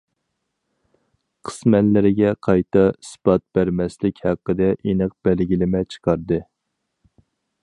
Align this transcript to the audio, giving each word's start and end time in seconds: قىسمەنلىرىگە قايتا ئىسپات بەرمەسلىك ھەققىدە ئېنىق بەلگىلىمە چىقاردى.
قىسمەنلىرىگە 1.49 2.33
قايتا 2.47 2.85
ئىسپات 2.95 3.45
بەرمەسلىك 3.59 4.25
ھەققىدە 4.29 4.73
ئېنىق 4.81 5.17
بەلگىلىمە 5.29 5.87
چىقاردى. 5.95 6.45